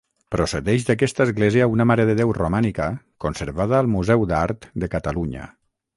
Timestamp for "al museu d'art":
3.83-4.71